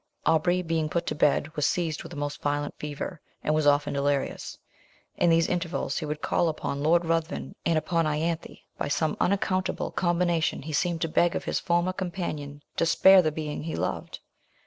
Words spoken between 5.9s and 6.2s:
he